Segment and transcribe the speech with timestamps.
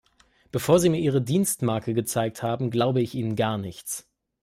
[0.51, 4.09] Bevor Sie mir Ihre Dienstmarke gezeigt haben, glaube ich Ihnen gar nichts.